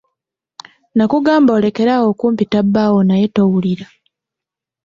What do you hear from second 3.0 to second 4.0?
naye towulira.